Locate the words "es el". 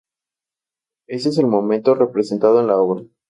1.29-1.45